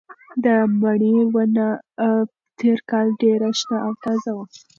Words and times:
د 0.43 0.45
مڼې 0.81 1.15
ونه 1.33 1.67
تېر 2.59 2.77
کال 2.89 3.07
ډېره 3.21 3.49
شنه 3.59 3.77
او 3.85 3.93
تازه 4.03 4.31
وه. 4.35 4.45